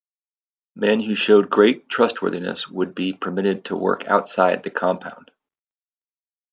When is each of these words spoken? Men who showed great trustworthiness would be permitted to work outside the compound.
Men 0.75 0.99
who 1.01 1.13
showed 1.13 1.51
great 1.51 1.87
trustworthiness 1.87 2.67
would 2.67 2.95
be 2.95 3.13
permitted 3.13 3.65
to 3.65 3.75
work 3.77 4.07
outside 4.07 4.63
the 4.63 4.71
compound. 4.71 5.29